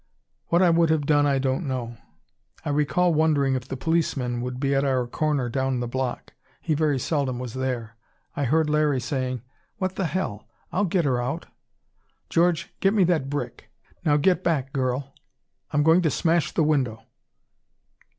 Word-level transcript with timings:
What 0.47 0.63
I 0.63 0.71
would 0.71 0.89
have 0.89 1.05
done 1.05 1.27
I 1.27 1.37
don't 1.37 1.67
know. 1.67 1.95
I 2.65 2.71
recall 2.71 3.13
wondering 3.13 3.53
if 3.53 3.67
the 3.67 3.77
policeman 3.77 4.41
would 4.41 4.59
be 4.59 4.73
at 4.73 4.83
our 4.83 5.05
corner 5.05 5.47
down 5.47 5.79
the 5.79 5.87
block; 5.87 6.33
he 6.59 6.73
very 6.73 6.97
seldom 6.97 7.37
was 7.37 7.53
there. 7.53 7.95
I 8.35 8.45
heard 8.45 8.67
Larry 8.67 8.99
saying: 8.99 9.43
"What 9.77 9.97
the 9.97 10.05
hell! 10.07 10.47
I'll 10.71 10.85
get 10.85 11.05
her 11.05 11.21
out. 11.21 11.45
George, 12.31 12.73
get 12.79 12.95
me 12.95 13.03
that 13.03 13.29
brick.... 13.29 13.69
Now, 14.03 14.17
get 14.17 14.43
back, 14.43 14.73
girl 14.73 15.13
I'm 15.69 15.83
going 15.83 16.01
to 16.01 16.09
smash 16.09 16.51
the 16.51 16.63
window." 16.63 17.03